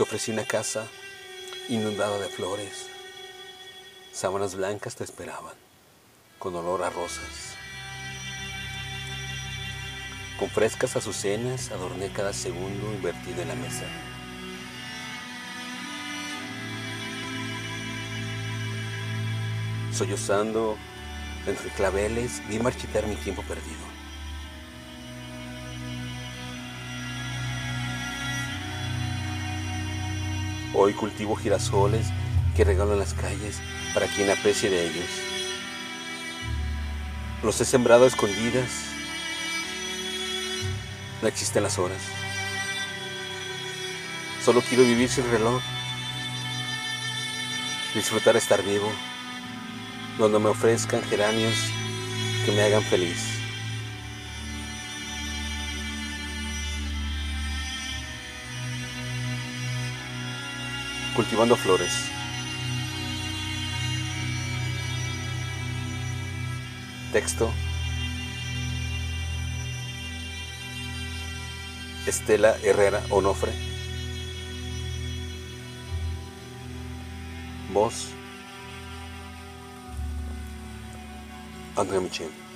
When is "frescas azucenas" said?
10.48-11.70